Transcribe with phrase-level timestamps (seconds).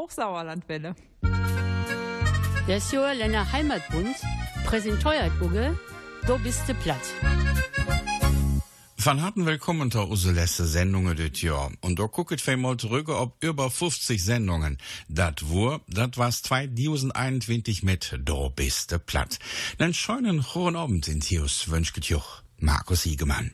[0.00, 0.94] Hochsauerlandwelle.
[2.66, 4.16] Der Sjoerländer Heimatbund
[4.64, 5.78] präsentiert Uge,
[6.26, 7.06] du bist du platt.
[8.96, 11.70] Van harten willkommen unsere letzte Sendungen dit Jahr.
[11.82, 14.78] Und da gucket wir mal zurück, ob über 50 Sendungen.
[15.08, 19.38] Dat war, dat was 2021 mit Do bist du platt.
[19.78, 23.52] Nen schönen hohen Abend in Tius wünscht Juch Markus Siegemann.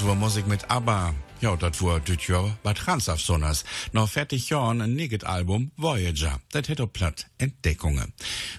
[0.00, 1.12] War Musik mit ABBA.
[1.42, 3.64] Ja, dat war dit Jahr bei Transafsonners.
[3.90, 6.40] Noch fertig Jahren ein Niget Album Voyager.
[6.52, 8.12] Dat hätte platt Entdeckungen.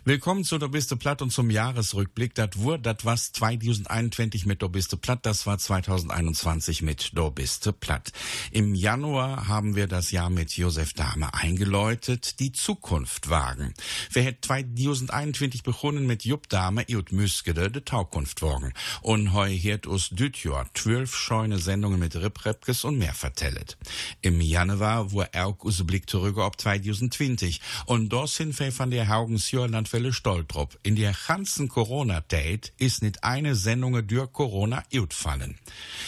[0.03, 2.35] Willkommen zu Der Biste Platt und zum Jahresrückblick.
[2.35, 7.71] Dat war dat was 2021 mit Der Biste Platt, das war 2021 mit Der Biste
[7.71, 8.11] Platt.
[8.51, 13.73] Im Januar haben wir das Jahr mit Josef Dahme eingeläutet, die Zukunft wagen.
[14.11, 18.73] Wir hätten 2021 begonnen mit Jupp Dahme und Müskede, de Taukunft wagen.
[19.01, 22.43] Und heu hiert us düt Jahr zwölf scheune Sendungen mit Rip
[22.73, 23.77] Repkes und mehr vertellet.
[24.21, 29.07] Im Januar war auch unser Blick zurück auf 2020 und dort sind wir von der
[29.07, 30.77] Haugens Jörlandwelle stolz drauf.
[30.83, 35.57] In der ganzen Corona-Zeit ist nicht eine Sendung durch Corona fallen.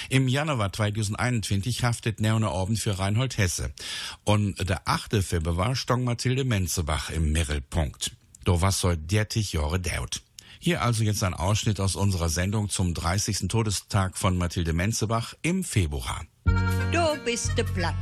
[0.10, 3.72] Im Januar 2021 haftet Neune Abend für Reinhold Hesse
[4.24, 5.24] und der 8.
[5.24, 8.12] Februar stong Mathilde Menzebach im Mittelpunkt.
[8.44, 10.22] Do was soll dertig Jahre dauert.
[10.66, 13.50] Hier also jetzt ein Ausschnitt aus unserer Sendung zum 30.
[13.50, 16.26] Todestag von Mathilde Menzebach im Februar.
[16.92, 17.94] Du bist de platt.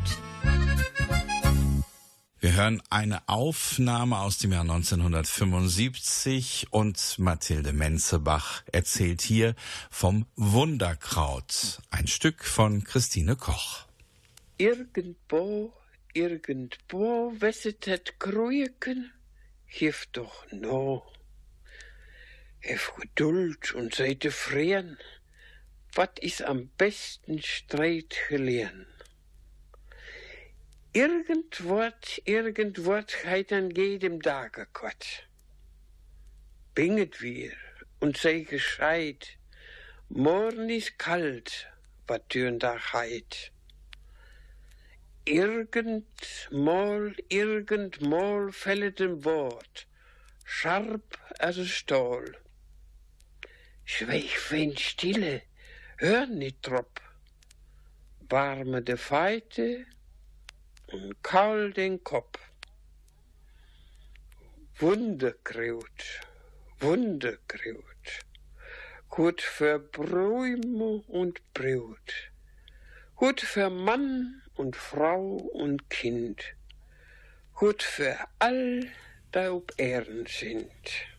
[2.40, 9.56] Wir hören eine Aufnahme aus dem Jahr 1975 und Mathilde Menzebach erzählt hier
[9.92, 13.88] vom Wunderkraut, ein Stück von Christine Koch.
[14.58, 15.74] Irgendwo,
[16.14, 19.12] irgendwo wesset het Kruiken,
[19.68, 21.04] gif doch no.
[22.66, 24.98] Hef Geduld und sei tevreden,
[25.96, 28.88] wat is am besten Streit gelehen.
[30.94, 35.28] Irgendwort, irgendwort heit an jedem Tage Gott.
[36.74, 37.52] Binget wir
[38.00, 39.38] und sei gescheit,
[40.08, 41.68] morgen is kalt,
[42.08, 43.52] wat dürn da heit.
[45.26, 49.86] Irgendmal, irgendmal fället ein Wort,
[50.46, 51.02] scharf
[51.40, 52.38] als Stahl.
[53.86, 55.42] Schweig fein stille,
[55.98, 57.02] hör nicht trop.
[58.30, 59.86] Warme de Feite,
[60.94, 62.40] und kaul den Kopf.
[64.80, 66.22] Wunderkraut,
[66.80, 68.06] Wunderkraut,
[69.10, 72.32] gut für Bräume und Brut,
[73.16, 76.56] gut für Mann und Frau und Kind,
[77.54, 78.90] gut für all,
[79.32, 81.13] da ob Ehren sind.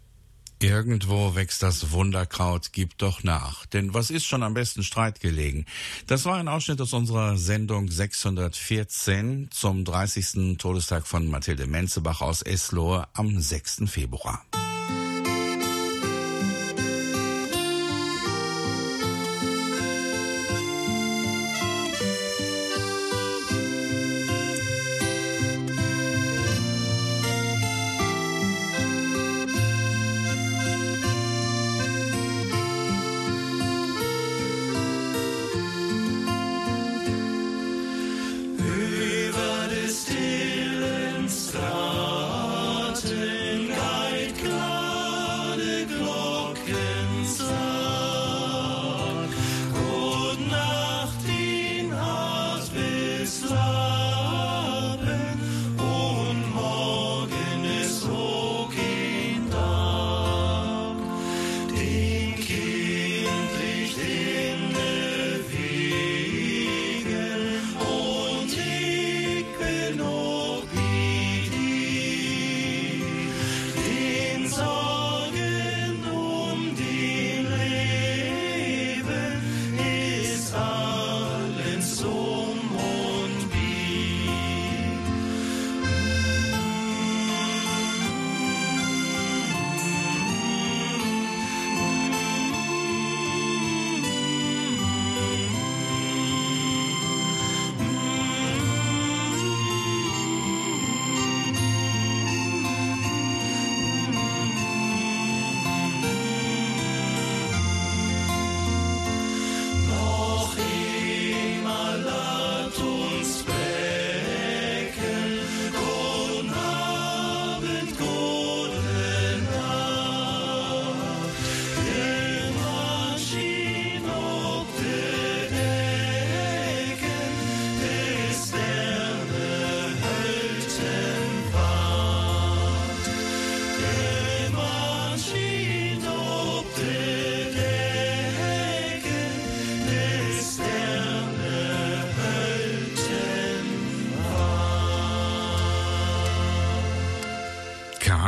[0.65, 3.67] Irgendwo wächst das Wunderkraut, gib doch nach.
[3.67, 5.67] Denn was ist schon am besten Streit gelegen?
[6.07, 10.57] Das war ein Ausschnitt aus unserer Sendung 614 zum 30.
[10.57, 13.83] Todestag von Mathilde Menzebach aus Eslohe am 6.
[13.91, 14.43] Februar.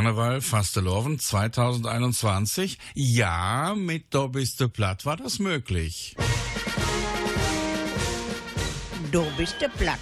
[0.06, 2.78] Karneval Fasteloven 2021.
[2.94, 6.14] Ja, mit Do bist du platt war das möglich.
[9.10, 9.98] Du bist du platt.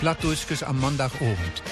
[0.00, 1.62] Plattdurchges am Montagabend.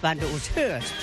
[0.00, 0.94] Wenn du uns hörst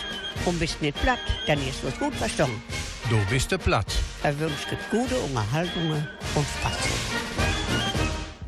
[0.46, 2.64] und bist nicht platt, dann ist es gut verstanden.
[3.10, 3.94] Du bist du platt.
[4.24, 6.78] Er wünscht gute Unterhaltungen und Spaß.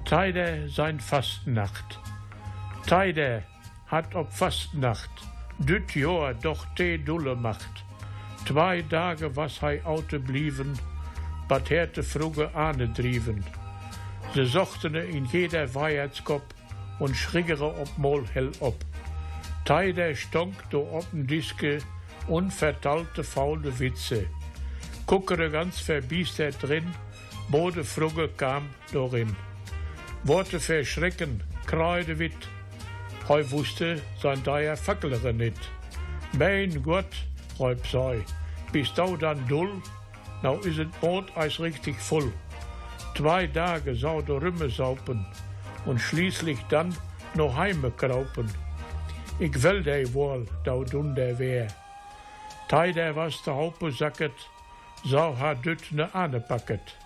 [0.06, 2.00] Teide sein Fastnacht.
[2.92, 3.44] Teide
[3.88, 5.10] hat ob Fastnacht,
[5.60, 7.86] düt Jahr doch te dulle macht.
[8.46, 10.78] Zwei Tage was hei auto blieven,
[11.48, 13.46] bat herte fruge ahne drieven.
[14.34, 16.44] Se sochtene in jeder Weiheitskop
[17.00, 18.76] und schriggere ob mol hell ob.
[19.64, 21.78] Teide stonk do oppen Diske
[22.28, 24.26] und vertalte faule Witze.
[25.06, 26.94] Kuckere ganz verbiest er drin,
[27.48, 29.34] bode fruge kam dorin.
[30.26, 32.50] Worte verschrecken, Kreide wit,
[33.32, 35.56] Heu wusste sein daher Fackelere nit.
[36.38, 37.16] Mein Gott,
[37.58, 38.26] räub sei,
[38.74, 39.72] bist du dann dull?
[40.44, 42.34] Now is het Boot eis richtig voll.
[43.16, 45.26] Zwei Tage sau der Rümme saupen,
[45.86, 46.94] und schließlich dann
[47.34, 48.52] noch heime kraupen.
[49.40, 51.68] Ich will dei wohl, da dun der wär.
[52.68, 54.36] Tei der was der Haupe sacket,
[55.06, 56.10] so hat düt ne
[56.50, 56.98] packet.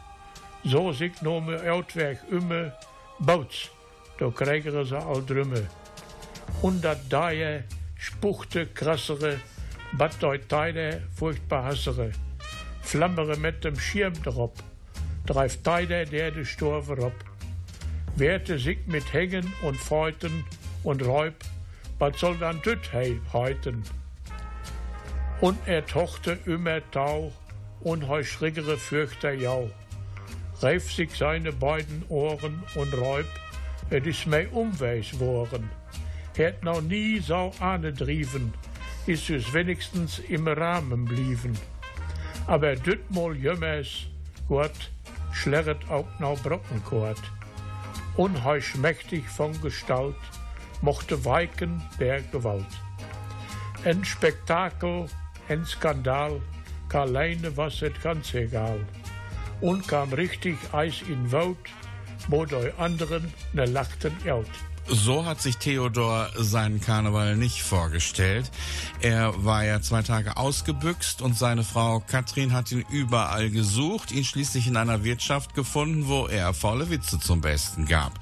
[0.63, 2.74] So sich no me Outweg umme,
[3.20, 3.70] bouts,
[4.17, 5.70] da kriegen sie all drümme.
[6.61, 7.63] Und dat daie
[7.95, 9.39] spuchte krassere,
[9.93, 12.11] bat doi teide furchtbar hassere.
[12.81, 14.63] Flammere mit dem Schirm drop,
[15.25, 17.13] dreift teide der de Storve rob.
[18.15, 20.45] Wehrte sich mit Hängen und Feuten
[20.83, 21.35] und Räub,
[21.99, 23.83] was soll dann düt hei heuten?
[25.41, 27.33] Und er tochte immer Tau
[27.81, 29.69] und heu schriggere fürchter Jau.
[30.61, 33.27] Reif sich seine beiden Ohren und räub,
[33.89, 35.69] et is mei umweis worden.
[36.36, 38.54] Het nou nie so anedrieven,
[39.06, 41.56] is dus wenigstens im Rahmen blieven.
[42.48, 44.10] Aber dütmol jömmers,
[44.48, 44.92] Gott,
[45.32, 47.22] schlerret auch noch Brockenkort.
[48.15, 50.15] Unheusch mächtig von Gestalt,
[50.82, 52.82] mochte weiken der Gewalt.
[53.86, 55.08] Ein Spektakel,
[55.48, 56.42] ein Skandal,
[56.96, 58.80] alleine was het ganz egal.
[59.62, 61.70] Und kam richtig Eis in Wout,
[62.27, 64.50] wo die anderen ne lachten out.
[64.88, 68.51] So hat sich Theodor seinen Karneval nicht vorgestellt.
[69.01, 74.24] Er war ja zwei Tage ausgebüxt und seine Frau Katrin hat ihn überall gesucht, ihn
[74.24, 78.20] schließlich in einer Wirtschaft gefunden, wo er faule Witze zum Besten gab.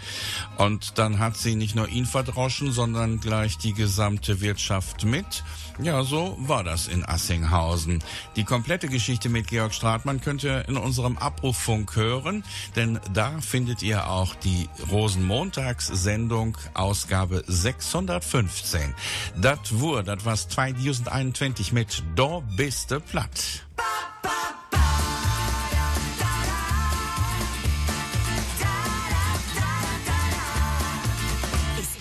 [0.57, 5.43] Und dann hat sie nicht nur ihn verdroschen, sondern gleich die gesamte Wirtschaft mit.
[5.81, 8.03] Ja, so war das in Assinghausen.
[8.35, 12.43] Die komplette Geschichte mit Georg Stratmann könnt ihr in unserem Abrufunk hören,
[12.75, 18.93] denn da findet ihr auch die Rosenmontagssendung Ausgabe 615.
[19.37, 23.63] Das wurde, das war 2021 mit Da biste platt.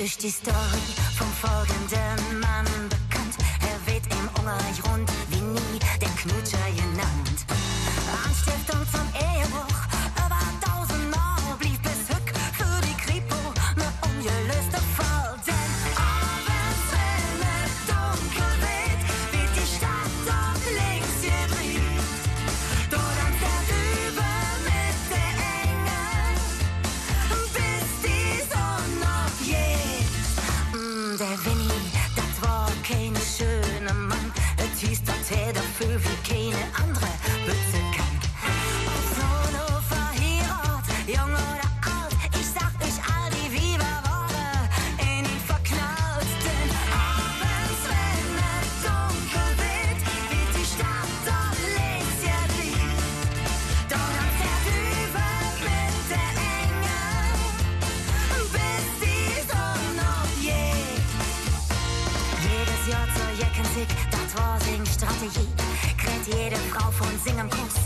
[0.05, 0.57] ist die Story
[1.17, 3.37] vom folgenden Mann bekannt.
[3.61, 7.32] Er weht im Unreich rund wie nie, der Knutscher genannt.
[65.23, 65.49] Strategie.
[65.97, 67.82] Kräht jede Frau von Singem Kuss.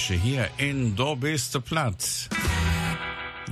[0.00, 2.30] Rockmarische hier in Dobiste Platt.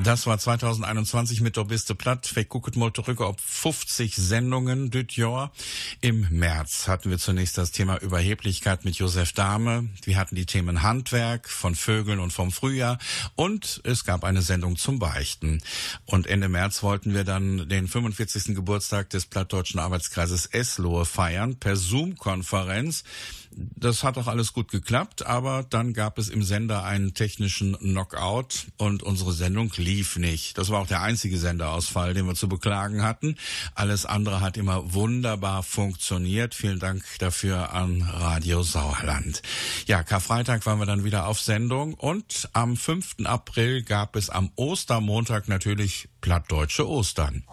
[0.03, 2.35] Das war 2021 mit Dobiste Platt.
[2.35, 5.53] Wir gucken mal zurück auf 50 Sendungen dit Jahr.
[6.01, 9.89] Im März hatten wir zunächst das Thema Überheblichkeit mit Josef Dahme.
[10.05, 12.99] Wir hatten die Themen Handwerk von Vögeln und vom Frühjahr
[13.35, 15.61] und es gab eine Sendung zum Beichten.
[16.07, 18.55] Und Ende März wollten wir dann den 45.
[18.55, 23.05] Geburtstag des Plattdeutschen Arbeitskreises Eslohe feiern per Zoom-Konferenz.
[23.51, 28.67] Das hat auch alles gut geklappt, aber dann gab es im Sender einen technischen Knockout
[28.77, 30.59] und unsere Sendung lief nicht.
[30.59, 33.37] Das war auch der einzige Senderausfall, den wir zu beklagen hatten.
[33.75, 36.55] Alles andere hat immer wunderbar funktioniert.
[36.55, 39.43] Vielen Dank dafür an Radio Sauerland.
[39.87, 43.17] Ja, Karfreitag waren wir dann wieder auf Sendung und am 5.
[43.25, 47.45] April gab es am Ostermontag natürlich plattdeutsche Ostern.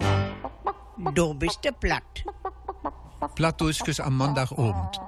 [1.14, 2.24] Du bist der platt.
[3.36, 5.00] Plattdeutsches am Montagabend.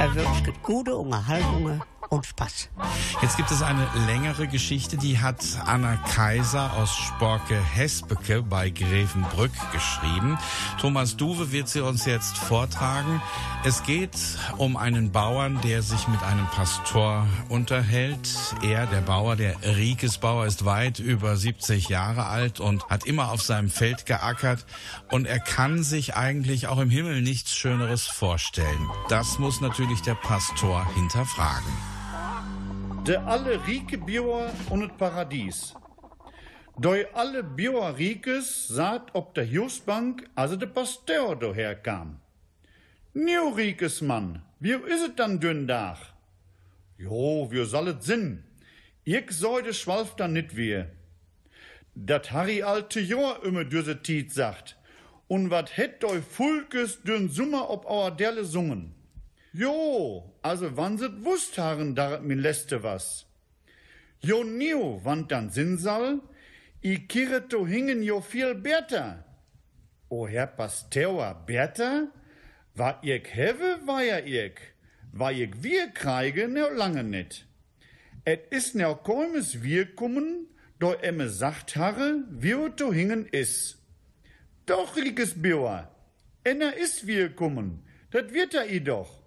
[0.00, 2.68] Verwünscht gute Unterhaltungen und Spaß.
[3.22, 10.36] Jetzt gibt es eine längere Geschichte, die hat Anna Kaiser aus Sporke-Hesbeke bei Grevenbrück geschrieben.
[10.80, 13.22] Thomas Duwe wird sie uns jetzt vortragen.
[13.64, 14.16] Es geht
[14.56, 18.28] um einen Bauern, der sich mit einem Pastor unterhält.
[18.62, 23.42] Er, der Bauer, der Riekesbauer, ist weit über 70 Jahre alt und hat immer auf
[23.42, 24.66] seinem Feld geackert.
[25.10, 28.88] Und er kann sich eigentlich auch im Himmel nichts Schöneres vorstellen.
[29.08, 31.99] Das muss natürlich der Pastor hinterfragen.
[33.04, 35.74] De alle rieke Bioer und het Paradies.
[36.76, 42.20] Doi alle Bioer Riekes saat op de Hiusbank, als de Pasteur doher kam.
[43.12, 46.14] Nieuw Riekes Mann, wie is het dan dünn dag?
[46.96, 48.44] Jo, wie soll het sinn?
[49.02, 50.84] Ik soll de Schwalf dann nit wie.
[51.92, 54.76] Dat Harry alte Jor immer düse Tiet sagt.
[55.26, 58.99] Und wat het doi Fulkes dünn Summer op auer Derle sungen?
[59.52, 63.26] Jo, also wann sit haren da min leste was.
[64.22, 66.20] Jo nio, wann dann Sinsal,
[66.82, 69.24] i kirret to hingen jo viel Berta.
[70.08, 72.08] O Herr Pasteur, Berta?
[72.74, 74.60] War ich heve, war ja ich.
[75.12, 77.44] War ich wir kreige, ne lange nit.
[78.24, 80.46] Et is ne koimes wir kummen,
[80.78, 83.78] do emme sagt harre, wie to hingen is.
[84.66, 85.90] Doch, riekes Bioa,
[86.44, 89.19] enna is wir kummen, dat wird er i doch.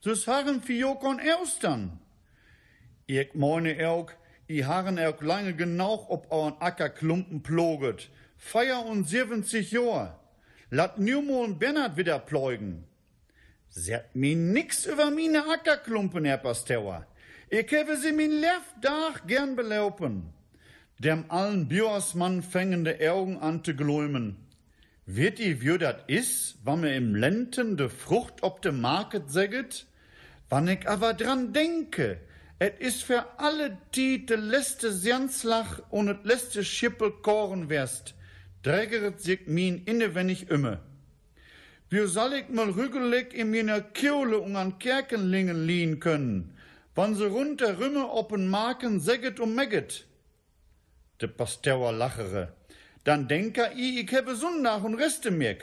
[0.00, 2.00] Dus harren fiok on Austern.
[3.06, 4.14] Ik meine ook,
[4.48, 8.08] i harren ook lange genug op euren Ackerklumpen ploget.
[8.36, 10.18] Feier und 70 Jahr.
[10.70, 12.84] Lat Newmon Bernhard wieder pläugen.
[13.68, 17.06] Seht mi nix über mine Ackerklumpen, Herr Pasteur.
[17.50, 18.42] Ich habe sie min
[18.80, 20.32] Dach gern belaupen.
[20.98, 24.36] Dem allen Bioasmann fängende Augen an zu gläumen.
[25.06, 29.86] Wird die wie dat is, wann mir im Lenten de Frucht op de Market säget?
[30.50, 32.18] Wann ich aber dran denke,
[32.58, 38.14] et is für alle die de letzte Sjanslach und et letzte Schippel koren wärst,
[38.64, 40.80] drägeret sich min inne, wenn ich immer.
[41.88, 46.56] Wie soll ich mal rügelig in meiner Kiole und an Kerkenlingen liehen können,
[46.96, 50.04] wann se runter rümme open Marken säget und megget?
[51.20, 52.48] De Pasteur lachere.
[53.04, 55.58] Dann denke i, ich habe Sonntag und reste mir.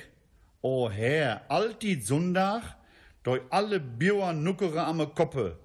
[0.61, 2.76] O Herr, altit Sonntag,
[3.27, 5.59] durch alle Bioer nuckere am Koppe.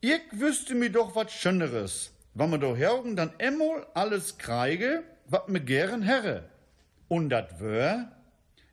[0.00, 5.50] Ich wüsste mir doch wat Schöneres, wann man doch hergen dann emmol alles kreige, wat
[5.50, 6.48] me gern herre.
[7.08, 8.12] Und dat wär,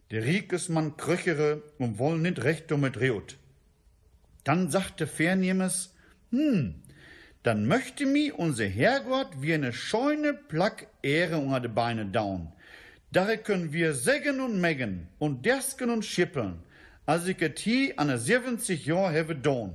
[0.09, 3.36] der Riekesmann kröchere und woll nit recht um mit Reut.
[4.45, 5.93] Dann sagte Fernjemes,
[6.31, 6.75] hm,
[7.43, 12.53] dann möchte mi unser Herrgott wie eine scheune Plack Ehre unter de Beine daun.
[13.12, 16.63] Daher können wir sägen und meggen und dersken und schippeln,
[17.06, 19.74] als ich et hier an 70 Jahr habe don.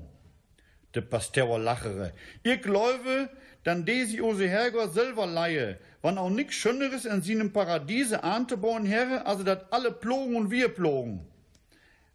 [0.94, 2.12] De Pasteur lachere.
[2.42, 3.28] Ich glaube,
[3.64, 9.26] dann desi ose Herrgott selber leihe, wann auch nix Schöneres in seinem Paradiese anzubauen herre,
[9.26, 11.20] also dat alle plogen und wir plogen.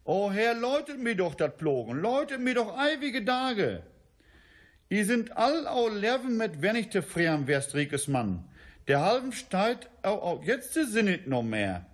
[0.05, 3.83] O Herr, läutet mir doch dat plogen, läutet mir doch ewige Tage.
[4.89, 8.43] I sind all au Lerven mit wenig te fream wärst, Riekes Mann.
[8.87, 11.85] Der halben Steit au, au jetzt sinnet no mehr.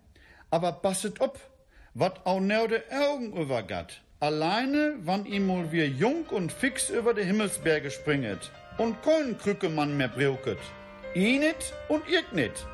[0.50, 1.40] Aber passet op,
[1.94, 4.02] wat au neu de Augen übergat.
[4.20, 9.96] Alleine, wann ihm mal wir jung und fix über de Himmelsberge springet und kein Krückemann
[9.98, 10.60] mehr brauket.
[11.16, 12.66] I nit und ich nit.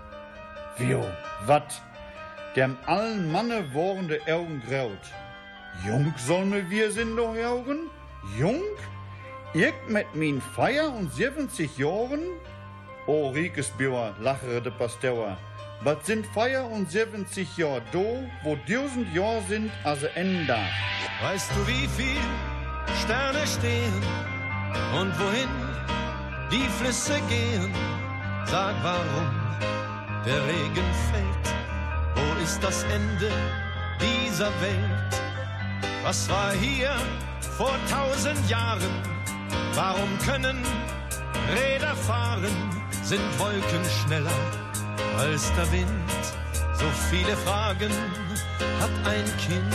[0.78, 1.06] Wio,
[1.46, 1.82] wat?
[2.56, 5.06] Dem allen Manne woren de Augen graut.
[5.86, 7.90] Jung soll mir wir sind doch Augen?
[8.38, 8.62] Jung?
[9.54, 12.24] Ich mit min Feier und 70 Jahren?
[13.08, 13.32] O
[13.78, 15.38] Bauer, lachere de Pasteur.
[15.86, 20.58] Was sind Feier und 70 Jahre do, wo tausend Jahre sind, also enda?
[21.22, 22.20] Weißt du, wie viel
[23.04, 23.94] Sterne stehen
[25.00, 25.48] und wohin
[26.52, 27.72] die Flüsse gehen?
[28.48, 29.30] Sag, warum
[30.26, 31.56] der Regen fällt.
[32.16, 33.32] Wo ist das Ende
[34.02, 35.22] dieser Welt?
[36.02, 36.96] Was war hier
[37.60, 39.04] vor tausend Jahren?
[39.76, 40.58] Warum können
[41.54, 42.50] Räder fahren?
[43.04, 44.66] Sind Wolken schneller
[45.18, 46.24] als der Wind?
[46.78, 47.92] So viele Fragen
[48.80, 49.74] hat ein Kind.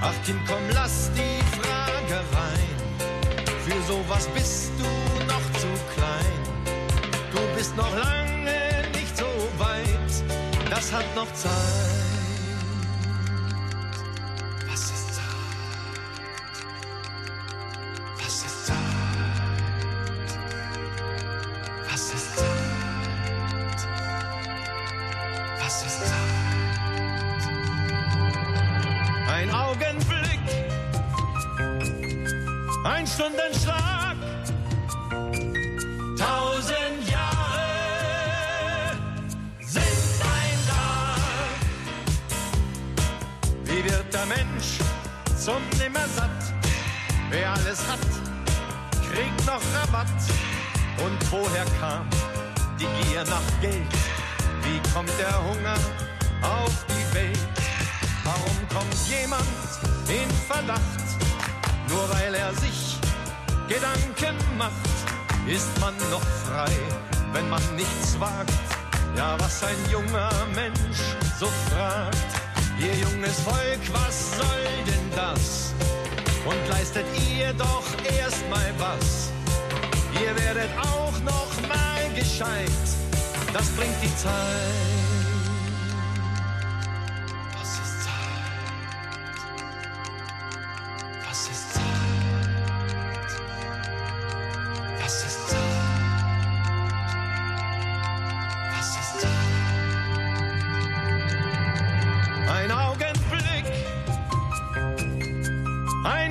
[0.00, 2.78] Ach Kind, komm, lass die Frage rein.
[3.66, 6.42] Für sowas bist du noch zu klein.
[7.32, 9.26] Du bist noch lange nicht so
[9.58, 10.70] weit.
[10.70, 11.97] Das hat noch Zeit.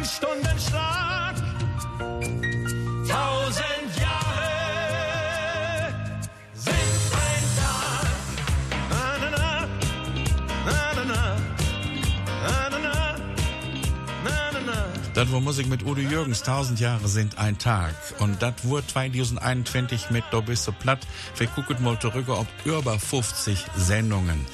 [0.08, 0.77] Stunden schlafen.
[15.18, 17.96] Das war Musik mit Udo Jürgens, 1000 Jahre sind ein Tag.
[18.20, 21.00] Und das wurde 2021 mit Do bist du platt.
[21.36, 24.46] Wir gucken mal zurück auf über 50 Sendungen.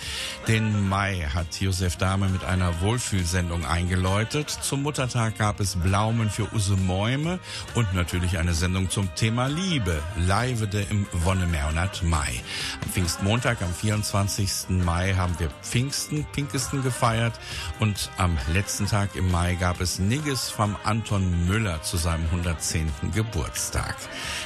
[0.48, 4.50] Den Mai hat Josef Dahme mit einer Wohlfühlsendung eingeläutet.
[4.50, 7.40] Zum Muttertag gab es Blaumen für Use Mäume
[7.76, 10.02] und natürlich eine Sendung zum Thema Liebe.
[10.16, 12.42] Leivede im Wonnemonat Mai.
[12.82, 14.70] Am Pfingstmontag, am 24.
[14.70, 17.38] Mai haben wir Pfingsten, Pinkesten gefeiert
[17.82, 22.88] und am letzten Tag im Mai gab es Nigges vom Anton Müller zu seinem 110.
[23.12, 23.96] Geburtstag.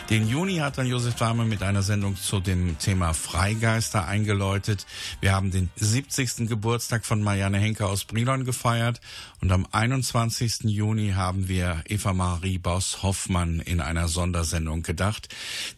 [0.09, 4.85] Den Juni hat dann Josef Dahme mit einer Sendung zu dem Thema Freigeister eingeläutet.
[5.19, 6.47] Wir haben den 70.
[6.47, 9.01] Geburtstag von Marianne Henke aus Brilon gefeiert
[9.41, 10.63] und am 21.
[10.63, 15.27] Juni haben wir Eva Marie Baus-Hoffmann in einer Sondersendung gedacht,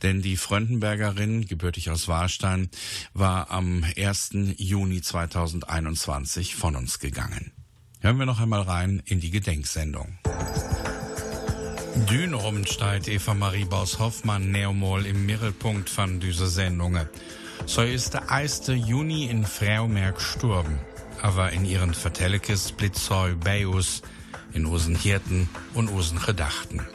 [0.03, 2.69] denn die Fröndenbergerin, gebürtig aus Warstein,
[3.15, 4.29] war am 1.
[4.57, 7.58] Juni 2021 von uns gegangen.
[8.01, 10.17] Hören wir noch einmal rein in die Gedenksendung.
[12.09, 16.97] Dünrum steht Eva Marie Baus-Hoffmann neomol im Mittelpunkt von dieser Sendung.
[17.65, 18.67] So ist der 1.
[18.67, 20.79] Juni in Fraumerk gestorben,
[21.21, 24.01] aber in ihren Vertellekes blitzeu bei uns,
[24.53, 26.87] in unseren Hirten und unseren Gedachten.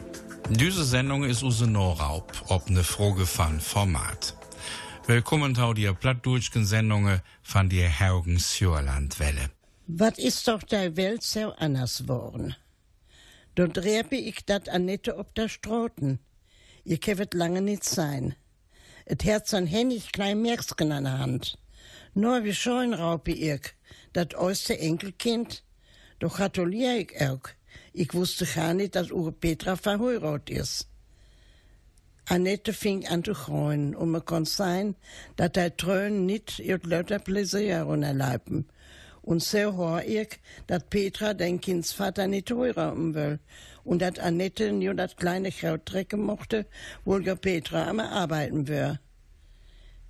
[0.49, 4.35] Diese Sendung ist use Noraub, ob ne Froge von Format.
[5.07, 9.51] Willkommen tau dir plattdurchgen Sendungen von dir Haugen Sjörlandwelle.
[9.87, 12.57] Wat is toch der Welt so anders worden?
[13.55, 16.21] Då drepe ich dat Annette ob der Stroten.
[16.85, 18.35] Ihr kevet lange nicht sein.
[19.05, 21.59] Et Herz an Hennig klein Merksken an der Hand.
[22.15, 23.75] Nur wie schon raupe ich,
[24.15, 25.63] dat äußte Enkelkind.
[26.19, 27.47] Doch gratulier ich auch.
[27.93, 30.89] Ich wusste gar nicht, dass Uwe Petra verheiratet ist.
[32.27, 34.97] Annette fing an zu freuen, und man kon sein,
[35.37, 38.67] dat der Trön nicht ihr lauter Pläsier unerleiben.
[39.25, 43.39] Und so hör ich, dat Petra den Kindsvater nicht heiraten will.
[43.83, 46.67] Und dat Annette nur dat kleine Kraut trecken mochte,
[47.07, 49.01] wohl Petra am Arbeiten wär.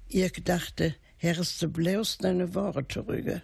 [0.08, 3.40] Ich dachte, herrst du bloß deine Worte zurück.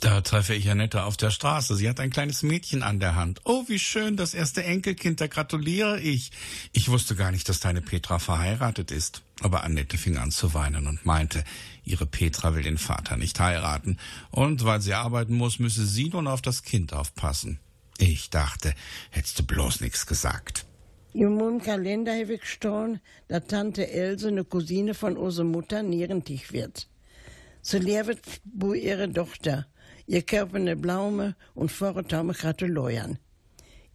[0.00, 1.76] Da treffe ich Annette auf der Straße.
[1.76, 3.42] Sie hat ein kleines Mädchen an der Hand.
[3.44, 6.32] Oh, wie schön, das erste Enkelkind, da gratuliere ich.
[6.72, 9.22] Ich wusste gar nicht, dass deine Petra verheiratet ist.
[9.42, 11.44] Aber Annette fing an zu weinen und meinte,
[11.84, 13.98] ihre Petra will den Vater nicht heiraten.
[14.30, 17.60] Und weil sie arbeiten muss, müsse sie nun auf das Kind aufpassen.
[17.98, 18.74] Ich dachte,
[19.10, 20.64] hättest du bloß nichts gesagt.
[21.12, 26.54] In meinem Kalender habe ich gestanden, dass Tante Else, eine Cousine von unserer Mutter, nierentich
[26.54, 26.88] wird.
[27.60, 29.66] Sie lebt bei ihrer Tochter.
[30.10, 33.20] Ihr eine Blume und haben gratulieren.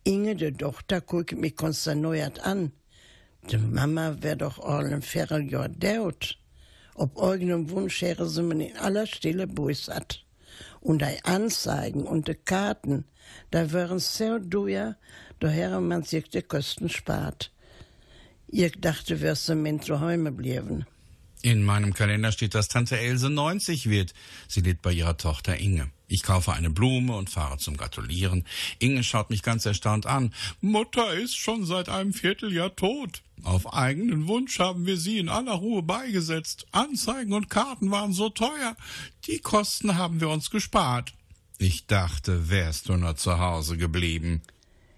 [0.05, 2.71] Inge, die Tochter, guckt mich konsterniert an.
[3.51, 6.37] Die Mama wär doch all ein Vierteljahr tot.
[6.93, 10.23] Ob irgendeinem Wunsch wäre sie mir in aller Stille buissat.
[10.79, 13.03] Und die Anzeigen und die Karten,
[13.51, 14.95] da wären so teuer,
[15.41, 17.51] daher man sich die Kosten spart.
[18.47, 20.85] Ich dachte, wirst du mir zu Hause bleiben.
[21.41, 24.13] In meinem Kalender steht, dass Tante Else 90 wird.
[24.47, 25.91] Sie lebt bei ihrer Tochter Inge.
[26.07, 28.45] Ich kaufe eine Blume und fahre zum Gratulieren.
[28.79, 30.33] Inge schaut mich ganz erstaunt an.
[30.61, 33.23] Mutter ist schon seit einem Vierteljahr tot.
[33.43, 36.67] Auf eigenen Wunsch haben wir sie in aller Ruhe beigesetzt.
[36.71, 38.75] Anzeigen und Karten waren so teuer.
[39.27, 41.13] Die Kosten haben wir uns gespart.
[41.57, 44.41] Ich dachte, wärst du nur zu Hause geblieben.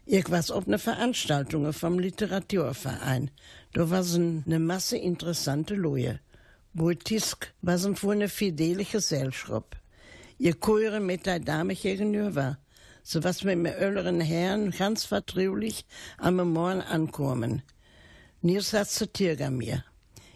[0.05, 3.29] Ich war auf eine Veranstaltung vom Literaturverein.
[3.73, 6.19] Da war eine Masse interessante Leute.
[6.73, 9.75] Een voor een fidele gezelschap.
[10.39, 12.59] Je koere mit der Dame gegenüber,
[13.01, 15.83] so was mit mir älteren Herren ganz vertraulich
[16.19, 17.63] am Morgen ankommen.
[18.41, 19.83] Niels hat zu Tirga mir.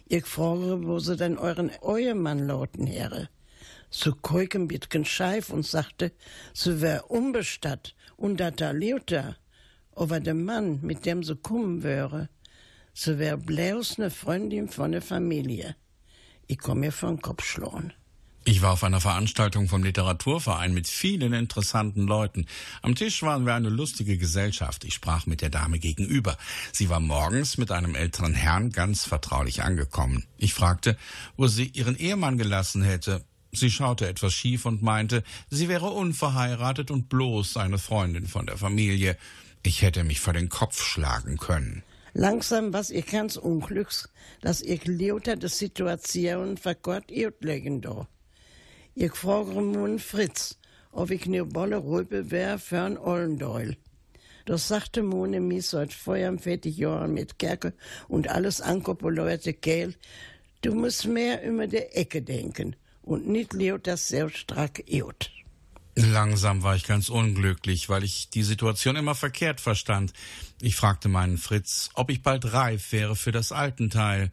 [0.06, 3.28] Ich frage, wo sie denn euren Ehemann lauten here.
[3.90, 6.10] So koik ein bisschen scheif und sagte,
[6.52, 9.36] sie wär unbestatt und dat da lebt er.
[9.94, 12.28] Aber der Mann, mit dem sie kommen wäre,
[12.92, 15.76] sie wär bloß ne Freundin von der Familie.
[16.48, 17.92] Ich komme mir vom Kopf schlagen.
[18.44, 22.46] Ich war auf einer Veranstaltung vom Literaturverein mit vielen interessanten Leuten.
[22.82, 24.84] Am Tisch waren wir eine lustige Gesellschaft.
[24.84, 26.36] Ich sprach mit der Dame gegenüber.
[26.72, 30.24] Sie war morgens mit einem älteren Herrn ganz vertraulich angekommen.
[30.38, 30.96] Ich fragte,
[31.36, 33.24] wo sie ihren Ehemann gelassen hätte.
[33.52, 38.56] Sie schaute etwas schief und meinte, sie wäre unverheiratet und bloß eine Freundin von der
[38.56, 39.16] Familie.
[39.62, 41.84] Ich hätte mich vor den Kopf schlagen können.
[42.12, 44.08] Langsam was ich ganz unglücks,
[44.40, 48.08] dass ich lauter die Situation verkort legen da.
[48.94, 50.58] Ich frage nun Fritz,
[50.90, 53.76] ob ich ne Bolle Röpe wär für ein Ollendeul.
[54.44, 57.72] Das sagte Mone mir seit 45 Jahren mit Kerke
[58.08, 59.94] und alles ankopolierte Kehl.
[60.60, 65.30] Du musst mehr über die Ecke denken und nicht leut das selbststrack eut.
[65.94, 70.12] Langsam war ich ganz unglücklich, weil ich die Situation immer verkehrt verstand.
[70.60, 74.32] Ich fragte meinen Fritz, ob ich bald reif wäre für das Altenteil.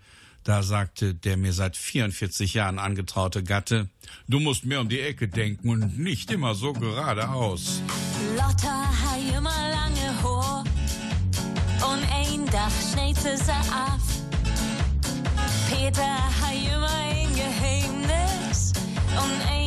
[0.50, 3.88] Da sagte der mir seit 44 Jahren angetraute Gatte,
[4.28, 7.84] du musst mehr um die Ecke denken und nicht immer so geradeaus.
[8.36, 10.64] Lotta ha immer lange Haar
[11.92, 14.00] und ein Dach schneid sie sie ab.
[15.70, 18.74] Peter ha immer ein Geheimnis
[19.12, 19.59] und ein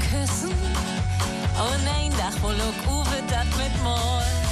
[0.00, 4.43] küssen und ein Dach wohl auch Uwe dat mit Mol.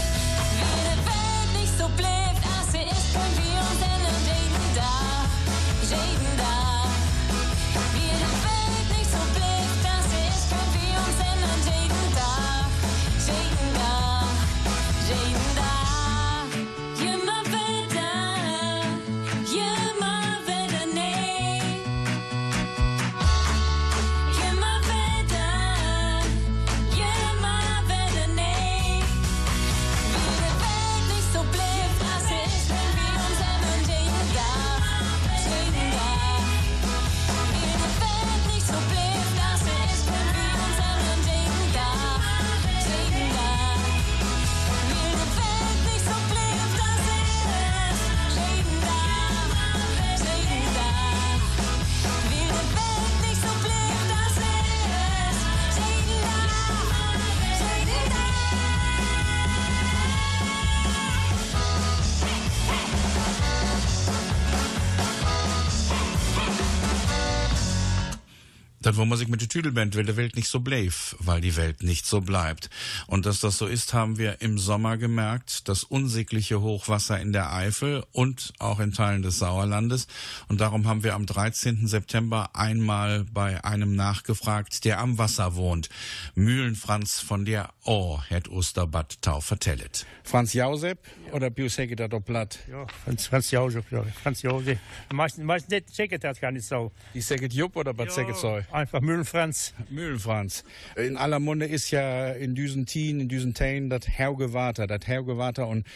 [69.03, 71.83] Wo man sich mit der Tüdelband will, der Welt nicht so bleibt, weil die Welt
[71.83, 72.71] nicht so bleibt.
[73.09, 75.69] Und dass das so ist, haben wir im Sommer gemerkt.
[75.69, 80.07] Das unsägliche Hochwasser in der Eifel und auch in Teilen des Sauerlandes.
[80.47, 81.88] Und darum haben wir am 13.
[81.88, 85.88] September einmal bei einem nachgefragt, der am Wasser wohnt.
[86.37, 90.07] Mühlenfranz von der Oh, het Osterbad Tau vertellet.
[90.23, 91.01] Franz Jausep
[91.33, 92.61] oder Pius op plat?
[92.69, 94.05] Ja, Franz, Franz Josef, ja.
[94.23, 94.79] Franz Josef.
[95.12, 96.93] Meistens, meistens checkt das gar nicht so.
[97.12, 98.65] Die Säget Jupp oder was Säget soll?
[98.93, 99.73] Einfach Mühlenfranz.
[99.89, 100.65] Mühlenfranz.
[100.97, 105.67] In aller Munde ist ja in diesen Tien, in diesen Tain, das Hergewater, das Hergewater
[105.67, 105.87] und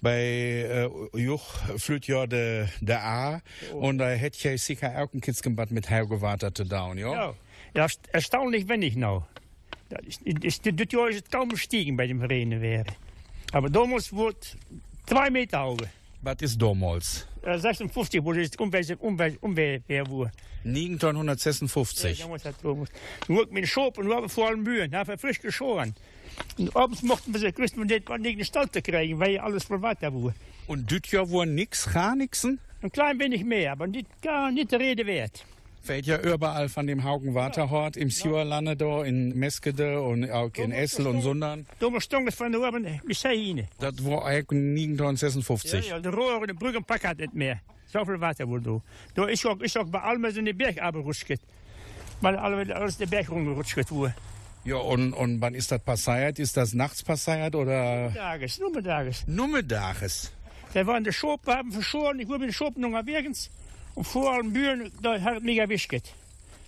[0.00, 1.42] bei äh, Juch
[1.76, 3.42] flüht ja der de A
[3.74, 7.12] und da hätte ich sicher auch ein Kitzgenbad mit Hergewater zu down, ja?
[7.12, 7.34] Ja,
[7.74, 9.22] ja erst- erstaunlich wenig nou.
[9.90, 12.84] Dat is, is, dit jaar is het kaum gestiegen bij dem Regen wäre.
[13.52, 14.56] Aber damals wordt
[15.04, 15.80] twee meter hoog.
[16.22, 17.26] Was ist damals?
[17.46, 20.28] Äh, 56, wo das Umwelt, Umwelt, Umwelt, wo.
[20.64, 22.18] 1956.
[22.18, 22.88] Ja, muss das tun.
[23.28, 25.94] Nur mit dem Schop und wir haben vor allem Mühen, haben frisch geschoren.
[26.58, 30.12] Und abends mochten wir sie grüßen, und nicht nicht Stalte kriegen, weil alles voll Wasser
[30.12, 30.34] war.
[30.66, 32.58] Und düt Jahr war nix, gar nixen?
[32.82, 35.44] Ein klein wenig mehr, aber nicht, gar nicht der Rede wert.
[35.86, 40.72] Fällt ja überall von dem Haugen Waterhort im Siegerlande da, in Meskede und auch in
[40.72, 41.64] Essel und Sundern.
[41.78, 43.68] Dummer Stunde von der oben bis dahin.
[43.78, 45.88] Das war eigentlich 1956.
[45.88, 47.60] Ja, ja, de Rohr und de Brückenpack hat nicht mehr.
[47.86, 48.82] Zoveel water wordt door.
[49.14, 51.40] Door is ook, is ook bij allemaal in de berg abgerutscht.
[52.20, 54.14] Alle, alles de berg rumgerutscht worden.
[54.64, 56.40] Ja, und, und wann ist das passiert?
[56.40, 58.10] Ist das nachts passiert oder?
[58.12, 59.22] Dages, nur dages.
[59.26, 60.32] Nummerdages.
[60.72, 62.18] Da waren de Schopen haben verschoren.
[62.18, 63.50] Ich war mit den Schopen noch erwegens.
[63.96, 65.92] Und vor allem Bühnen, da hat mich erwischt.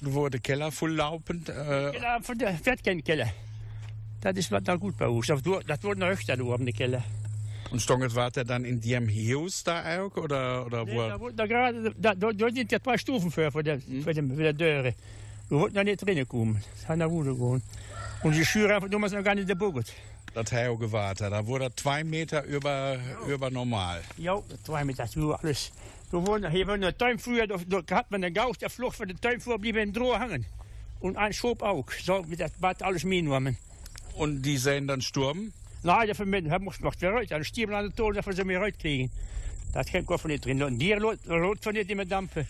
[0.00, 1.48] Wurde Keller voll laupend?
[1.48, 3.28] Äh, Ja, von der fährt kein Keller.
[4.20, 5.26] Das ist was da gut bei uns.
[5.28, 7.04] Das das wurde noch öfter, da oben, Keller.
[7.70, 10.16] und Stonget war der dann in dem Haus da auch?
[10.16, 11.08] Oder, oder wo?
[11.08, 14.14] Da, wurde- da, gerade, da, da, da sind ja zwei Stufen für, für, der, für,
[14.14, 14.94] den, für der Döre.
[15.48, 16.62] Wir wollten da nicht drinnen kommen.
[16.80, 17.62] Das Ruhe gehen.
[18.22, 19.92] Und die Schüre einfach damals noch gar nicht gebuggelt.
[20.34, 21.30] Das Hauge Water.
[21.30, 24.02] Da wurde zwei Meter über, über normal.
[24.16, 25.72] Ja, das war mit das war alles.
[26.10, 29.08] Wir wurden, hier war eine Tuinfuhr, da, da hat man den Gaus, der Flucht von
[29.08, 30.46] der Tuinfuhr blieb im Droh hängen.
[31.00, 31.90] Und ein Schob auch.
[32.02, 33.56] So, das Bad alles mitgenommen.
[34.14, 35.52] Und die sehen dann Sturm?
[35.82, 37.26] Nein, mit, er musste noch wieder raus.
[37.28, 39.10] Dann stieben an der Tod, dafür sie mir rauskriegen.
[39.72, 40.62] Da hat kein Kopf nicht drin.
[40.62, 41.18] Und die rot
[41.62, 42.46] von nicht immer Dampfe.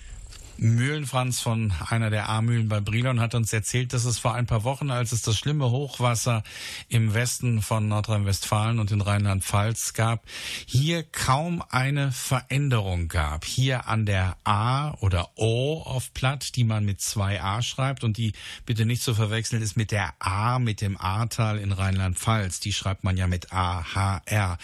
[0.58, 4.64] Mühlenfranz von einer der A-Mühlen bei Brilon hat uns erzählt, dass es vor ein paar
[4.64, 6.42] Wochen, als es das schlimme Hochwasser
[6.88, 10.24] im Westen von Nordrhein-Westfalen und in Rheinland-Pfalz gab,
[10.66, 13.44] hier kaum eine Veränderung gab.
[13.44, 18.16] Hier an der A oder O auf Platt, die man mit zwei A schreibt und
[18.16, 18.32] die
[18.66, 22.58] bitte nicht zu verwechseln ist mit der A, mit dem Ahrtal in Rheinland-Pfalz.
[22.60, 24.58] Die schreibt man ja mit A-H-R.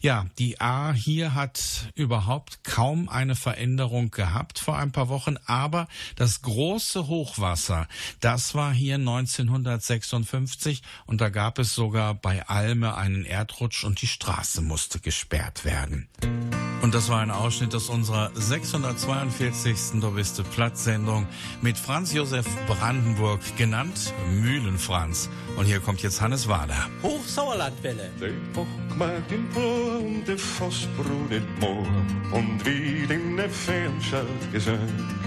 [0.00, 5.88] Ja, die A hier hat überhaupt kaum eine Veränderung gehabt vor ein paar Wochen, aber
[6.16, 7.88] das große Hochwasser,
[8.20, 14.06] das war hier 1956 und da gab es sogar bei Alme einen Erdrutsch und die
[14.06, 16.08] Straße musste gesperrt werden.
[16.82, 20.00] Und das war ein Ausschnitt aus unserer 642.
[20.00, 21.28] Dobiste Platzsendung
[21.60, 25.30] mit Franz Josef Brandenburg, genannt Mühlenfranz.
[25.56, 26.88] Und hier kommt jetzt Hannes Wader.
[27.02, 28.10] Hochsauerlandwelle.
[28.18, 28.66] De bock
[28.96, 31.86] maakt in Poor und de vosbroed in het moor.
[32.32, 35.21] Und wie in de Fernschalt gesagt.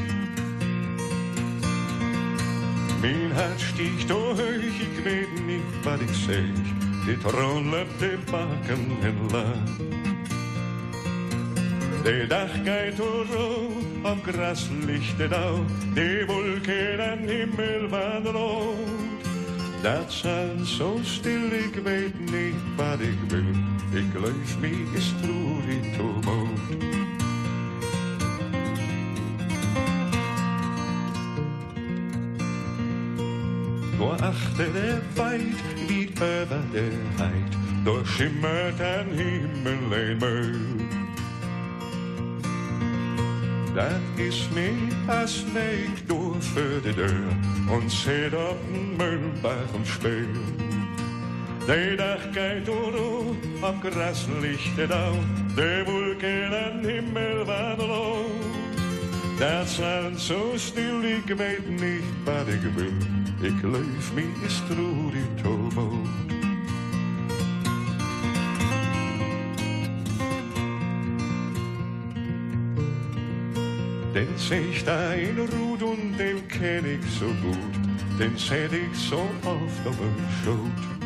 [3.02, 6.46] Mijn hart sticht hoog, ik weet niet wat ik zeg.
[7.06, 9.78] Dit rollen de bakken en laag.
[12.04, 13.26] De dag gaat door
[14.04, 15.60] op gras ligt het au.
[15.94, 18.76] De wolken en himmel van rood.
[19.82, 24.00] Dat zijn zo stil, ik weet niet wat ik wil.
[24.00, 27.05] Ik leef me is troerie toemoed.
[34.26, 40.86] Achter de wijd, wie over de heid, door schimmert en himmel een meul.
[43.74, 47.38] Dat is niet als ik door voor de deur
[47.70, 50.34] und zit op een meulbach und speel.
[51.66, 52.94] De dag kijkt door
[53.62, 55.16] op gras ligt het au,
[55.56, 58.26] de wolken en himmel van rood.
[59.40, 63.14] Dat zijn zo stil, ik weet niet wat ik wil.
[63.46, 66.08] Ik leef me is troer in tomoot.
[74.14, 78.18] Den zegt hij in roet und den ken ik zo goed.
[78.18, 80.98] Den zet ik zo oft op een schoot.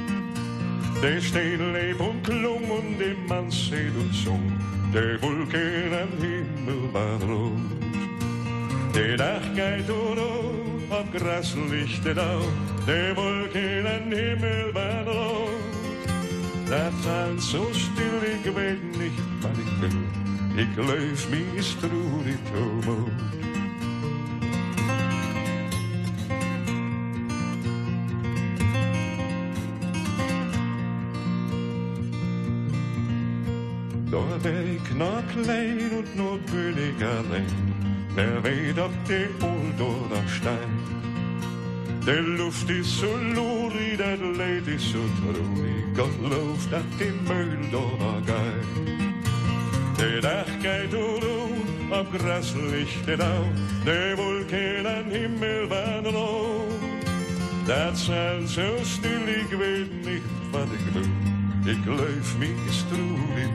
[1.01, 4.51] Der Steen lebt und klung und der Mann seht und sung.
[4.93, 7.79] Der Wolken am Himmel war rot.
[8.93, 10.58] Der Dach geht durch,
[10.91, 12.51] auf Gras es auf.
[12.87, 15.49] Der Wolken am Himmel war rot.
[16.67, 20.03] Das sind so still, ich weet nicht, was ich will.
[20.55, 23.11] Ich leuf mich strurig tomoot.
[34.11, 37.78] Doch wär ich noch klein und nur bin ich allein.
[38.19, 40.73] Wer weet ob die Old oder Stein.
[42.05, 45.85] Der Luft ist so luri, der Leid ist so traurig.
[45.95, 47.13] Gott loft dat die
[47.71, 48.65] da geil.
[49.99, 53.53] Der Dach geht durch, auf Gras liegt es auf.
[53.85, 56.81] Der Wolken am Himmel waren rot.
[57.65, 61.73] Das zijn zo stil, ik weet niet wat ik wil.
[61.73, 63.53] Ik leef me stroer in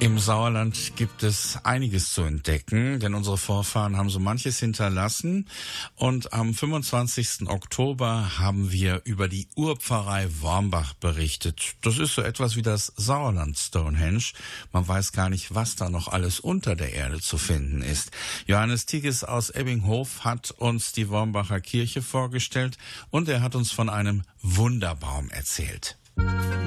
[0.00, 5.46] Im Sauerland gibt es einiges zu entdecken, denn unsere Vorfahren haben so manches hinterlassen.
[5.94, 7.48] Und am 25.
[7.48, 11.74] Oktober haben wir über die Urpfarrei Wormbach berichtet.
[11.82, 14.24] Das ist so etwas wie das Sauerland Stonehenge.
[14.72, 18.10] Man weiß gar nicht, was da noch alles unter der Erde zu finden ist.
[18.46, 22.78] Johannes Tigges aus Ebbinghof hat uns die Wormbacher Kirche vorgestellt
[23.10, 25.98] und er hat uns von einem Wunderbaum erzählt.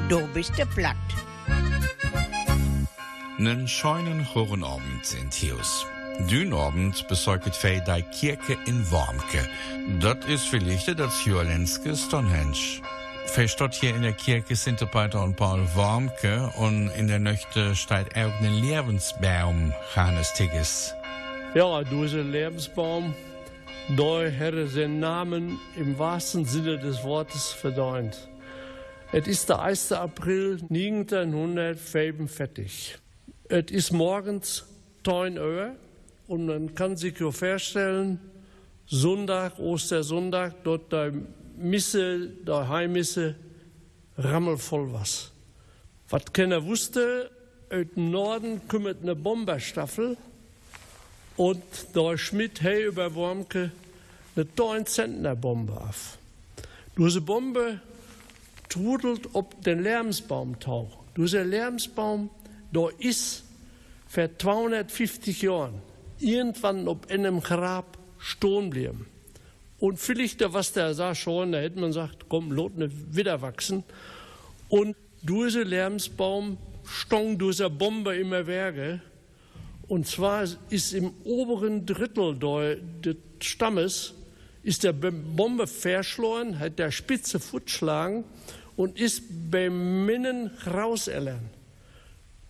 [0.07, 0.97] Du bist der Platt.
[3.43, 5.85] Nen scheinen Horenabend in Thius.
[6.29, 9.45] Dünabend besorgt fei die Kirche in Wormke.
[9.99, 12.81] Dat is verlichte das Jurlenske Stonehenge.
[13.25, 17.75] Fei steht hier in der Kirche sind Peter und Paul Wormke und in der Nöchte
[17.75, 20.93] steht auch ein Lebensbaum, Hannes Tigges.
[21.53, 23.13] Ja, du ist ein Lebensbaum.
[23.97, 28.29] Da hätte seinen Namen im wahrsten Sinne des Wortes verdient.
[29.11, 29.91] Es ist der 1.
[29.91, 33.02] April 1945.
[33.49, 34.65] Es ist morgens
[35.05, 35.75] 10 Uhr
[36.27, 38.19] und man kann sich ja vorstellen,
[38.85, 41.13] Sonntag, Ostersonntag, dort der
[41.57, 43.35] Misse, der Heimmisse,
[44.17, 45.31] rammelvoll was.
[46.09, 47.29] Was keiner wusste,
[47.69, 50.15] aus dem Norden kümmert eine Bomberstaffel
[51.35, 51.63] und
[51.95, 53.71] der Schmidt hey über Wormke
[54.35, 56.17] eine 9 Zentner Bombe auf.
[56.97, 57.81] Diese Bombe
[58.69, 60.89] trudelt ob den Lärmsbaumtau.
[61.17, 62.29] Dieser Lärmsbaum,
[62.73, 63.43] da ist
[64.07, 65.81] vor 250 Jahren
[66.19, 69.05] irgendwann ob einem Grab stehen bleiben.
[69.79, 73.83] Und vielleicht, was der sah schon, da hätte man gesagt, komm, lot ne wieder wachsen.
[74.69, 79.01] Und dieser Lärmsbaum stong dieser Bombe immer Werke.
[79.87, 84.13] Und zwar ist im oberen Drittel des Stammes
[84.63, 88.23] ist der Bombe verschloren, hat der Spitze futschlagen
[88.77, 91.51] und ist beim Minnen rauserlernt.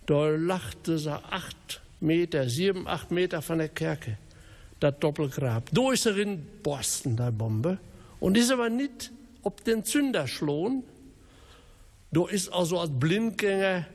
[0.06, 4.18] Da lachte sie acht Meter, sieben, acht Meter von der Kerke,
[4.80, 5.70] das Doppelgrab.
[5.72, 7.78] Da ist er in Boston, die Bombe.
[8.20, 9.12] Und ist aber nicht
[9.44, 10.84] ob den Zünder schlohn.
[12.12, 13.86] Da ist also als Blindgänger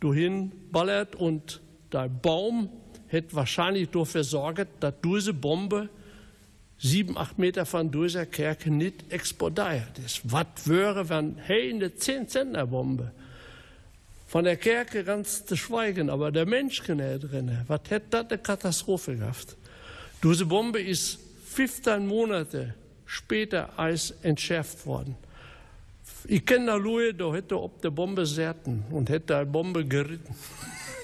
[0.00, 1.60] dahin ballert und
[1.92, 2.70] der Baum
[3.10, 5.88] hat wahrscheinlich dafür sorgt, dass diese Bombe
[6.78, 10.20] sieben, acht Meter von dieser Kerke nicht explodiert ist.
[10.24, 13.12] Was wäre, wenn, hey, eine 10-Zentner-Bombe
[14.28, 19.16] von der Kerke ganz zu schweigen, aber der Mensch drin, was hätte das eine Katastrophe
[19.16, 19.56] gehabt?
[20.22, 22.74] Diese Bombe ist 15 Monate
[23.06, 25.16] später als entschärft worden.
[26.26, 30.34] Ich kenne Louis, da hätte ob der Bombe serten und hätte die Bombe geritten.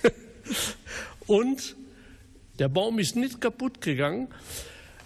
[1.27, 1.77] und
[2.59, 4.29] der Baum ist nicht kaputt gegangen.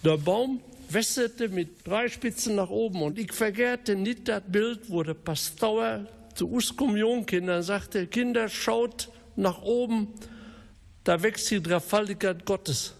[0.04, 5.04] Der Baum wässerte mit drei Spitzen nach oben und ich vergehrte nicht das Bild, wo
[5.04, 6.06] der Pastor
[6.38, 10.06] zu uns Kommunionkindern sagte, Kinder, schaut nach oben,
[11.02, 12.94] da wächst die Dreifaltigkeit Gottes.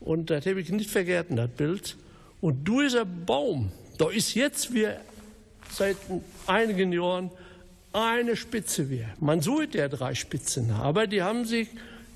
[0.00, 1.96] Und das habe ich nicht vergessen, das Bild.
[2.40, 4.88] Und dieser Baum, da ist jetzt wie
[5.70, 5.96] seit
[6.48, 7.30] einigen Jahren
[7.92, 9.04] eine Spitze wie.
[9.20, 11.68] Man sucht ja drei Spitzen, aber die haben sich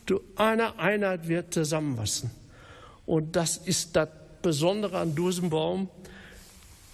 [0.07, 2.33] zu einer Einheit wird zusammenwachsen.
[3.07, 4.09] Und das ist das
[4.43, 5.89] Besondere an diesem Baum.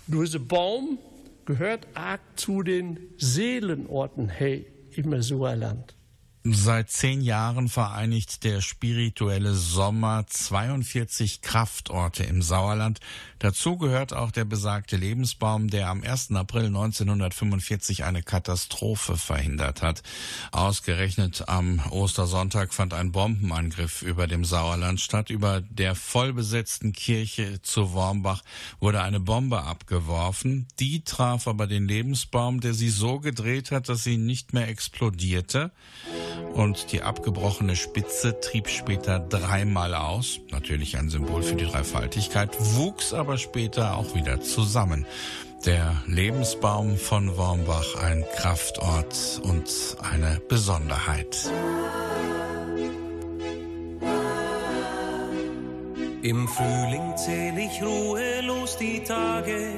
[0.06, 0.98] Dieser Baum
[1.44, 5.96] gehört arg zu den Seelenorten hey, im Sauerland.
[6.42, 12.98] Seit zehn Jahren vereinigt der spirituelle Sommer 42 Kraftorte im Sauerland.
[13.40, 16.30] Dazu gehört auch der besagte Lebensbaum, der am 1.
[16.32, 20.02] April 1945 eine Katastrophe verhindert hat.
[20.50, 25.28] Ausgerechnet am Ostersonntag fand ein Bombenangriff über dem Sauerland statt.
[25.28, 28.42] Über der vollbesetzten Kirche zu Wormbach
[28.78, 30.68] wurde eine Bombe abgeworfen.
[30.78, 35.70] Die traf aber den Lebensbaum, der sie so gedreht hat, dass sie nicht mehr explodierte
[36.54, 43.12] und die abgebrochene Spitze trieb später dreimal aus, natürlich ein Symbol für die Dreifaltigkeit, wuchs
[43.14, 45.06] aber später auch wieder zusammen.
[45.66, 49.68] Der Lebensbaum von Wormbach ein Kraftort und
[50.00, 51.50] eine Besonderheit.
[56.22, 59.72] Im Frühling zähl ich ruhelos die Tage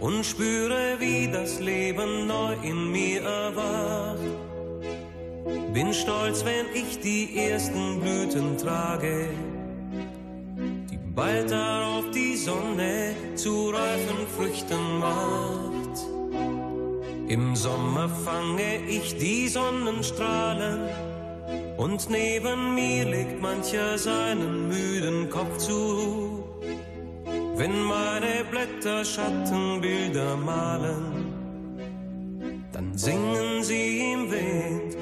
[0.00, 4.49] und spüre, wie das Leben neu in mir erwacht.
[5.72, 9.28] Bin stolz, wenn ich die ersten Blüten trage,
[10.90, 15.70] die bald darauf die Sonne zu reifen Früchten macht.
[17.28, 20.80] Im Sommer fange ich die Sonnenstrahlen
[21.76, 26.44] und neben mir legt mancher seinen müden Kopf zu.
[27.56, 31.30] Wenn meine Blätter Schattenbilder malen,
[32.72, 34.99] dann singen sie im Wind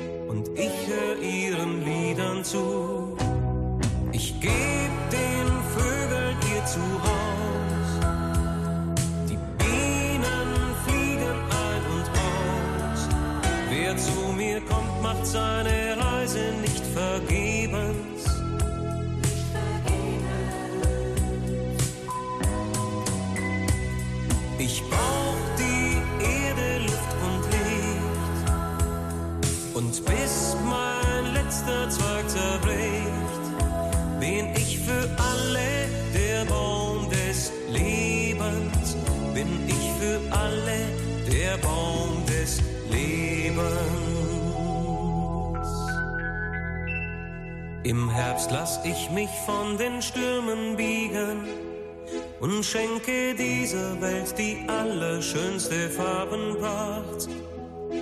[0.58, 3.16] ich hör ihren Liedern zu.
[4.12, 7.90] Ich geb den Vögeln ihr Zuhaus.
[9.30, 10.50] Die Bienen
[10.84, 13.00] fliegen ein und aus.
[13.70, 17.47] Wer zu mir kommt, macht seine Reise nicht vergebens.
[47.84, 51.46] Im Herbst lass ich mich von den Stürmen biegen
[52.40, 57.28] und schenke dieser Welt die allerschönste Farbenpracht.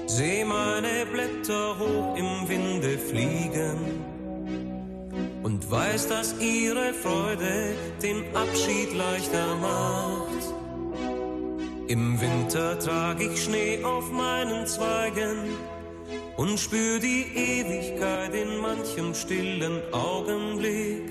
[0.06, 4.02] Seh meine Blätter hoch im Winde fliegen
[5.42, 10.54] und weiß, dass ihre Freude den Abschied leichter macht.
[11.88, 15.54] Im Winter trag ich Schnee auf meinen Zweigen
[16.36, 21.02] und spür die Ewigkeit in manchem stillen Augenblick.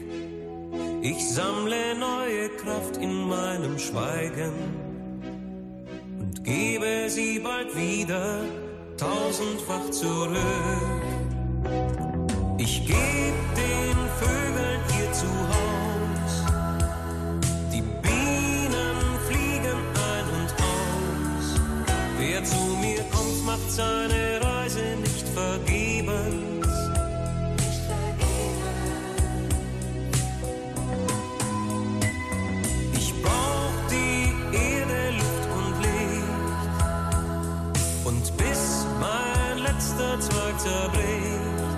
[1.02, 4.54] Ich sammle neue Kraft in meinem Schweigen
[6.20, 8.42] und gebe sie bald wieder
[8.98, 10.36] tausendfach zurück.
[12.58, 16.34] Ich geb den Vögeln ihr Zuhaus.
[17.72, 18.98] Die Bienen
[19.28, 21.62] fliegen ein und aus.
[22.18, 24.35] Wer zu mir kommt, macht seine
[25.36, 26.68] Reise nicht vergebens.
[32.94, 36.76] Ich brauch die Erde, Luft und Licht.
[38.06, 41.70] Und bis mein letzter Zweig zerbricht,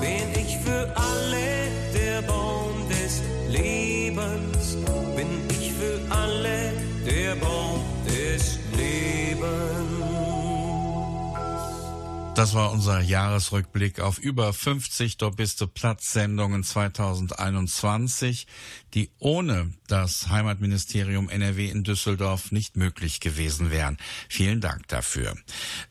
[0.00, 4.76] bin ich für alle der Baum des Lebens.
[5.16, 6.55] Bin ich für alle
[12.36, 18.46] Das war unser Jahresrückblick auf über 50 Dort bist du Platzsendungen 2021,
[18.92, 23.96] die ohne das Heimatministerium NRW in Düsseldorf nicht möglich gewesen wären.
[24.28, 25.34] Vielen Dank dafür.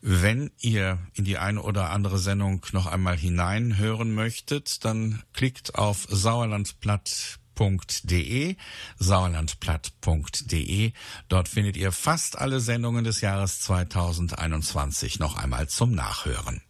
[0.02, 6.06] Wenn ihr in die eine oder andere Sendung noch einmal hineinhören möchtet, dann klickt auf
[6.08, 8.56] Sauerlandplatt sauerlandplatt.de,
[8.98, 10.92] sauerlandplatt.de.
[11.28, 16.62] Dort findet ihr fast alle Sendungen des Jahres 2021 noch einmal zum Nachhören.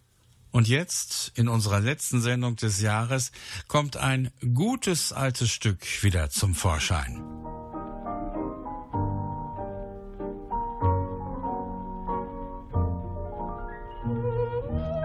[0.53, 3.33] Und jetzt, in unserer letzten Sendung des Jahres,
[3.69, 7.23] kommt ein gutes altes Stück wieder zum Vorschein.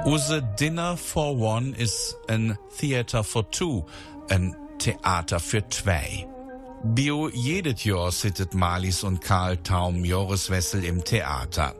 [0.05, 3.85] Use Dinner for One is ein Theater for Two,
[4.29, 6.25] ein Theater für zwei.
[6.83, 11.75] Bio jedes Jahr sittet Malis und Karl Taum Joris Wessel im Theater.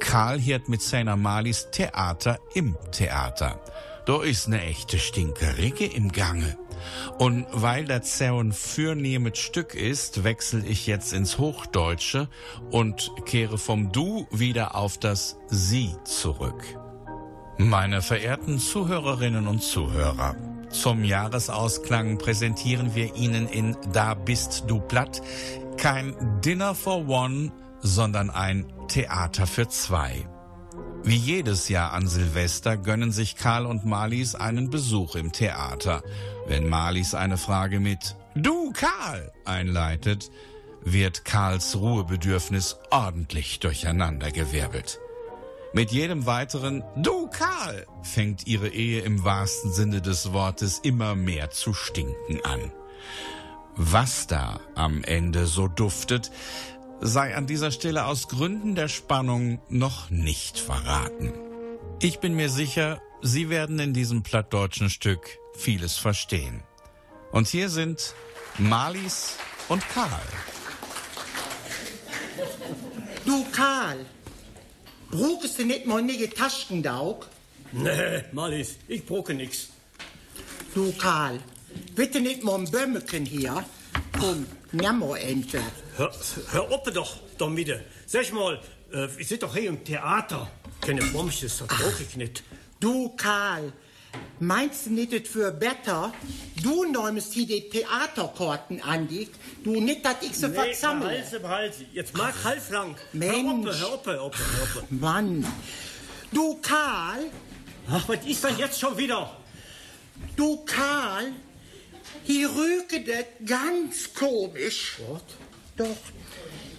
[0.00, 3.58] Karl hiert mit seiner Malis Theater im Theater.
[4.04, 6.58] Da ist ne echte Stinkericke im Gange.
[7.16, 12.28] Und weil das so ein fürnehmes Stück ist, wechsel ich jetzt ins Hochdeutsche
[12.70, 16.62] und kehre vom Du wieder auf das Sie zurück.
[17.56, 20.36] Meine verehrten Zuhörerinnen und Zuhörer,
[20.70, 25.22] zum Jahresausklang präsentieren wir Ihnen in Da bist du platt
[25.76, 26.14] kein
[26.44, 30.26] Dinner for One, sondern ein Theater für zwei.
[31.02, 36.02] Wie jedes Jahr an Silvester gönnen sich Karl und Marlies einen Besuch im Theater.
[36.46, 40.30] Wenn Marlies eine Frage mit Du Karl einleitet,
[40.82, 44.98] wird Karls Ruhebedürfnis ordentlich durcheinandergewirbelt.
[45.76, 51.50] Mit jedem weiteren Du Karl fängt ihre Ehe im wahrsten Sinne des Wortes immer mehr
[51.50, 52.72] zu stinken an.
[53.74, 56.30] Was da am Ende so duftet,
[57.02, 61.34] sei an dieser Stelle aus Gründen der Spannung noch nicht verraten.
[62.00, 66.62] Ich bin mir sicher, Sie werden in diesem plattdeutschen Stück vieles verstehen.
[67.32, 68.14] Und hier sind
[68.56, 69.36] Marlies
[69.68, 70.08] und Karl.
[73.26, 74.06] Du Karl,
[75.10, 77.26] brauchst du nicht mal nige Taschendaug?
[77.72, 79.68] Nee, Malis, ich brauche nix.
[80.74, 81.40] Du Karl,
[81.94, 83.64] bitte nicht mal ein Bömmeken hier.
[84.18, 85.60] Komm, nimmer Ente.
[85.96, 86.12] Hör,
[86.50, 87.74] hör auf doch, damit.
[88.06, 88.60] Sag mal,
[88.92, 90.50] äh, ich sit doch hier im Theater.
[90.80, 92.44] Keine Bombsches, das brauch ich nicht.
[92.80, 93.72] Du Karl,
[94.40, 96.12] meinst du nicht für besser?
[96.62, 99.28] Du nimmst hier die Theaterkarten an dich.
[99.62, 101.08] Du nicht, dass ich sie nee, versammle.
[101.08, 101.84] behalte, behalte.
[101.92, 102.96] Jetzt mag halblang.
[103.12, 103.78] Mensch.
[103.80, 104.90] Hör auf, hör auf, hör auf.
[104.90, 105.46] Mann.
[106.32, 107.30] Du Karl,
[107.88, 109.36] Ach, was ist denn jetzt schon wieder?
[110.34, 111.32] Du, Karl,
[112.24, 114.96] hier rüge das ganz komisch.
[115.08, 115.22] Was?
[115.76, 115.96] Doch.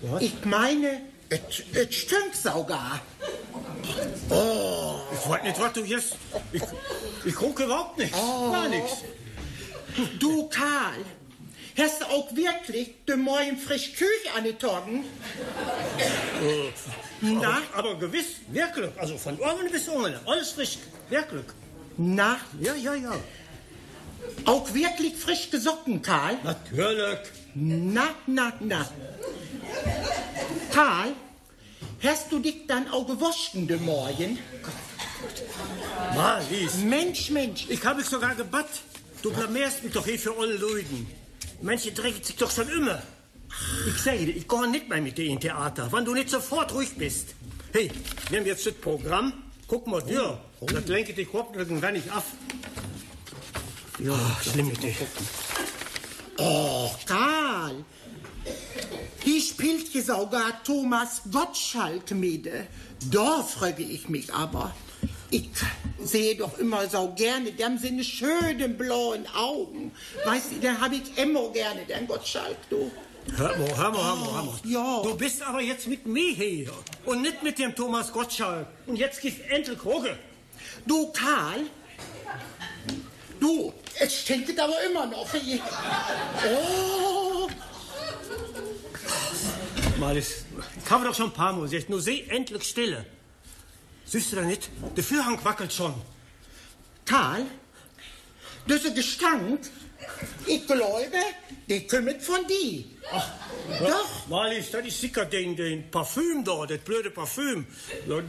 [0.01, 0.21] Was?
[0.21, 3.01] Ich meine, es stinkt sogar.
[4.29, 4.95] Oh.
[5.13, 6.15] Ich weiß nicht, was du jetzt...
[6.51, 6.61] Ich,
[7.25, 8.17] ich gucke überhaupt nichts.
[8.17, 8.51] Oh.
[8.51, 9.03] Gar nichts.
[10.19, 11.03] Du, Karl,
[11.77, 15.05] hast du auch wirklich den Morgen frisch Küche angetragen?
[17.21, 17.61] Na?
[17.73, 18.91] Aber, aber gewiss, wirklich.
[18.97, 20.15] Also von oben bis unten.
[20.25, 20.77] Alles frisch.
[21.09, 21.45] Wirklich.
[21.97, 22.37] Na?
[22.59, 23.15] Ja, ja, ja.
[24.45, 26.37] Auch wirklich frisch gesocken, Karl?
[26.43, 27.19] Natürlich.
[27.59, 28.87] Na, na, na.
[30.71, 31.13] Karl,
[32.03, 34.37] hast du dich dann auch gewaschen, den Morgen?
[36.13, 36.75] Marlies.
[36.83, 37.65] Mensch, Mensch.
[37.67, 38.69] Ich habe mich sogar gebatt.
[39.23, 40.85] Du blamierst mich doch hier für alle Leute.
[41.63, 43.01] Manche drecken sich doch schon immer.
[43.87, 46.71] Ich sage dir, ich gehe nicht mehr mit dir in Theater, wenn du nicht sofort
[46.75, 47.29] ruhig bist.
[47.73, 47.89] Hey,
[48.29, 49.33] wir haben jetzt das Programm.
[49.67, 50.39] Guck mal dir.
[50.61, 52.23] Das lenke dich überhaupt irgendwann nicht ab.
[53.97, 54.93] Ja, schlimm mit dir.
[56.37, 57.83] Oh, Karl.
[59.23, 62.49] Hier spielt hier sogar Thomas Gottschalk mit.
[63.11, 64.73] Da frage ich mich aber.
[65.29, 65.49] Ich
[66.01, 69.91] sehe doch immer so gerne, dem seine schönen blauen Augen.
[70.25, 72.89] Weißt du, den habe ich immer gerne, den Gottschalk, du.
[73.35, 74.59] Hör mal, hör mal, hör mal, hör mal.
[74.63, 75.01] Ja.
[75.03, 76.71] Du bist aber jetzt mit mir hier
[77.05, 78.67] und nicht mit dem Thomas Gottschalk.
[78.85, 80.17] Und jetzt gibt endlich Hoge.
[80.85, 81.65] Du, Karl.
[83.39, 85.27] Du, es stinkt aber immer noch.
[86.45, 87.49] Oh.
[89.99, 90.45] Malis,
[90.83, 93.05] ich habe doch schon ein paar Mal gesagt, nur seh endlich Stille.
[94.05, 94.69] Siehst du da nicht?
[94.95, 95.93] Der Vorhang wackelt schon.
[97.05, 97.45] Karl,
[98.67, 99.61] dieser Gestank,
[100.45, 101.11] ich glaube,
[101.69, 102.85] der kommt von dir.
[103.11, 103.29] Ach,
[103.79, 104.27] Doch.
[104.27, 107.65] Malis, das ist sicher den, den Parfüm da, das blöde Parfüm.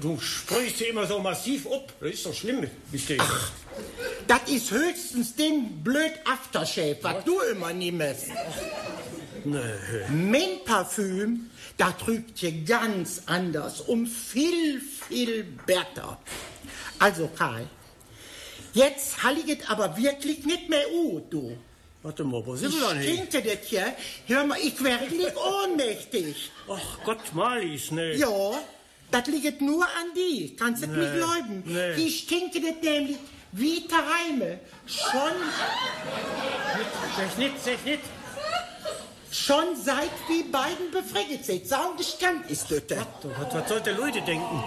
[0.01, 1.93] Du sprichst sie immer so massiv ab.
[2.01, 3.17] Das ist doch schlimm mit dir.
[3.21, 3.53] Ach,
[4.27, 8.29] das ist höchstens den blöd Aftershave, was du immer nimmst.
[9.45, 9.59] Nee.
[10.11, 16.19] Mein Parfüm, da trübt hier ganz anders, um viel, viel besser.
[16.99, 17.69] Also, Karl,
[18.75, 21.57] jetzt halliget aber wirklich nicht mehr ut, du.
[22.03, 23.13] Warte mal, wo sind Ich wir denn hier?
[23.27, 23.93] stinke das hier.
[24.29, 25.33] Hör mal, ich werde wirklich
[25.65, 26.51] ohnmächtig.
[26.71, 28.13] Ach Gott, Malis, nee.
[28.15, 28.61] Ja,
[29.11, 30.55] das liegt nur an die.
[30.57, 31.63] Kannst du Nee, mir glauben?
[31.67, 31.95] nee.
[31.97, 33.17] Die stinke das nämlich
[33.53, 34.61] wie Tereime.
[34.87, 35.33] Schon,
[37.17, 38.01] Sag nicht, sag nicht.
[39.33, 41.67] schon seit wir beiden befriedigt sind.
[41.67, 42.81] Saugestand ist das.
[43.23, 44.63] Was, was soll der Leute denken?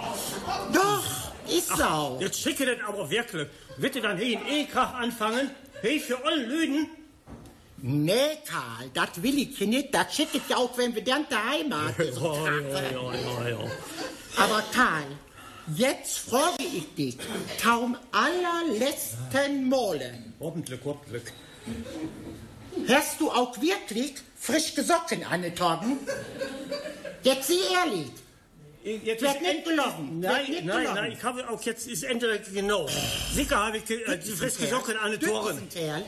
[0.72, 1.04] Doch,
[1.48, 2.18] ist so.
[2.20, 3.48] Jetzt schicke das aber wirklich.
[3.78, 5.50] Wird ihr dann hier in Ehekrach anfangen?
[5.80, 6.88] Hey, für alle Lüden?
[7.84, 9.92] Nee, Karl, das will ich nicht.
[9.92, 11.94] Das schickt ja auch, wenn wir dann daheim ja.
[14.36, 15.04] Aber Karl,
[15.74, 17.16] jetzt frage ich dich,
[17.60, 20.14] kaum allerletzten Male.
[20.38, 21.24] Hoffentlich, hoffentlich.
[22.88, 25.98] Hast du auch wirklich frische Socken angetragen?
[27.24, 28.12] Jetzt sieh ehrlich.
[28.84, 29.66] Jetzt ist nicht.
[29.66, 29.66] Werd
[30.20, 30.94] Nein, nicht nein, gelogen.
[30.94, 32.88] nein, ich habe auch jetzt, ist endlich genau.
[33.32, 35.68] Sicher habe ich äh, die friske Socken an den Toren.
[35.68, 36.04] Kerl.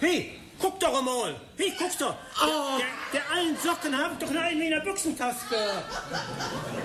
[0.00, 1.34] Hey, guck doch mal.
[1.56, 2.16] Hey, guck doch.
[2.42, 2.78] Oh.
[2.78, 5.82] Der, der allen Socken haben doch noch einen in der Büchsentasche.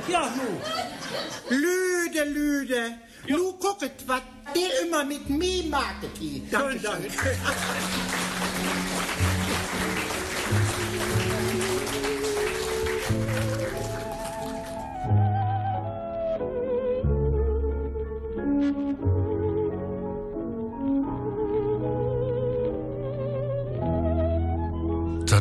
[0.08, 1.56] Ja, nu.
[1.56, 2.94] Lüde, Lüde.
[3.28, 4.22] Nu gucket, was
[4.56, 6.42] der immer mit mir maget hier.
[6.50, 6.82] Schönen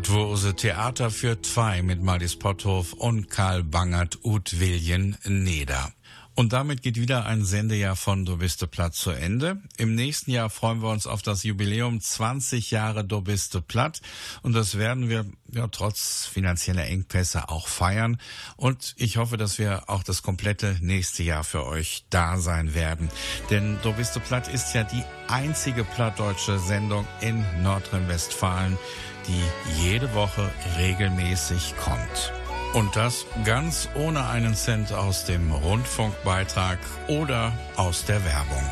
[0.06, 5.92] War unser Theater für zwei mit Malis Potthof und Karl Bangert ut Wiljen Neder.
[6.38, 9.60] Und damit geht wieder ein Sendejahr von Du bist platt zu Ende.
[9.76, 14.00] Im nächsten Jahr freuen wir uns auf das Jubiläum 20 Jahre Du bist platt.
[14.42, 18.20] Und das werden wir ja trotz finanzieller Engpässe auch feiern.
[18.56, 23.08] Und ich hoffe, dass wir auch das komplette nächste Jahr für euch da sein werden.
[23.50, 28.78] Denn Du bist platt ist ja die einzige plattdeutsche Sendung in Nordrhein-Westfalen,
[29.26, 32.37] die jede Woche regelmäßig kommt.
[32.74, 38.62] Und das ganz ohne einen Cent aus dem Rundfunkbeitrag oder aus der Werbung.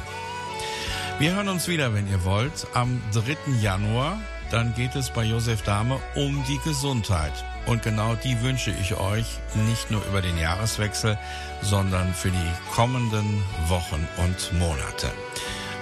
[1.19, 3.37] Wir hören uns wieder, wenn ihr wollt, am 3.
[3.61, 4.21] Januar.
[4.51, 7.33] Dann geht es bei Josef Dahme um die Gesundheit.
[7.65, 9.27] Und genau die wünsche ich euch
[9.67, 11.19] nicht nur über den Jahreswechsel,
[11.63, 15.11] sondern für die kommenden Wochen und Monate.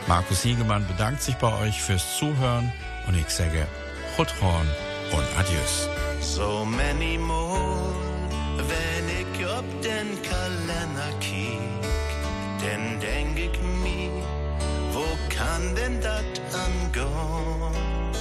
[0.07, 2.73] Markus Hiegemann bedankt sich bei euch fürs Zuhören
[3.07, 3.67] und ich sage
[4.17, 4.67] Chutron
[5.13, 5.89] und Adios.
[6.21, 7.94] So many more,
[9.85, 11.61] den Kalender kiek,
[12.63, 14.13] denn denk ich mir,
[14.93, 18.15] wo kann denn dat angehen?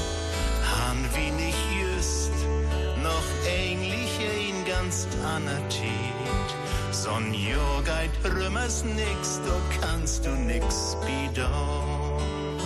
[0.74, 2.34] Han wie nicht just
[3.02, 5.62] noch ähnlich ein ganz aner
[6.92, 12.58] son Jogeit rümmers nix, du kannst du nix bidon.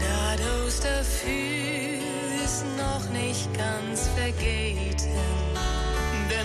[0.00, 1.98] Da du's dafür
[2.44, 5.77] ist noch nicht ganz vergeten.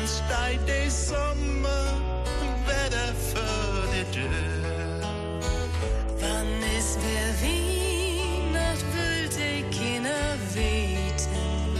[0.05, 2.01] Steigt der Sommer,
[2.65, 5.01] Wetter für die Tür.
[6.19, 6.99] Wann ist
[7.41, 11.79] Weihnacht will die Kinder weten.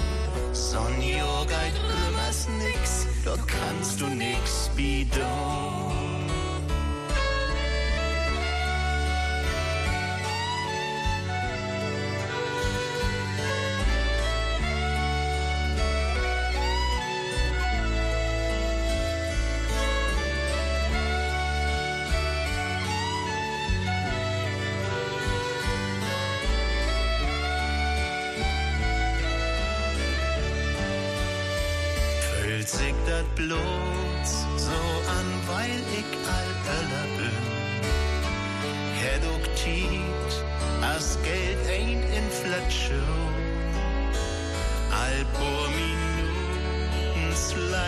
[0.54, 5.63] Son Jogeit rümmers nix, du kannst du nix bidon.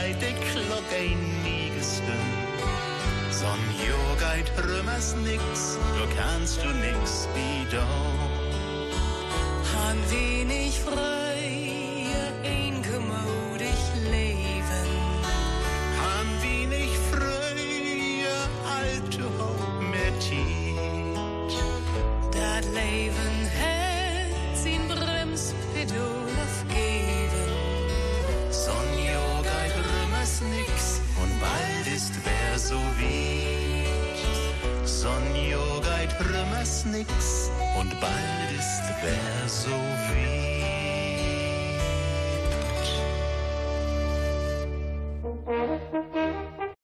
[0.06, 2.22] Sleit die Glock ein nie gestimmt.
[3.32, 8.20] Son Jogeit rümmers nix, du kannst du nix bidon.
[9.74, 11.15] Han wenig freie,